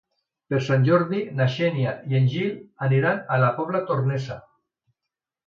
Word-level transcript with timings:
Per 0.51 0.59
Sant 0.67 0.85
Jordi 0.87 1.19
na 1.39 1.47
Xènia 1.55 1.91
i 2.13 2.17
en 2.21 2.25
Gil 2.33 2.57
aniran 2.87 3.21
a 3.37 3.39
la 3.45 3.53
Pobla 3.61 3.83
Tornesa. 3.93 4.41